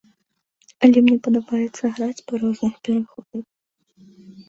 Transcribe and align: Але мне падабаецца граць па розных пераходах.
Але 0.87 0.97
мне 1.09 1.17
падабаецца 1.27 1.93
граць 1.99 2.25
па 2.31 2.43
розных 2.47 2.73
пераходах. 2.91 3.45